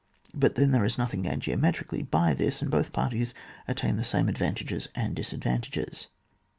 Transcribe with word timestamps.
But 0.33 0.55
then 0.55 0.71
there 0.71 0.83
is 0.83 0.97
nothing 0.97 1.21
gained 1.21 1.43
geo 1.43 1.55
metrically 1.55 2.01
by 2.09 2.33
this, 2.33 2.59
and 2.59 2.71
both 2.71 2.91
parties 2.91 3.35
attain 3.67 3.97
the 3.97 4.03
same 4.03 4.29
advantages 4.29 4.89
and 4.95 5.15
disad 5.15 5.43
vantages. 5.43 6.07